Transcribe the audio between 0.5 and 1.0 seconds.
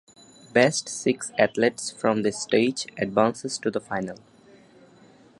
Best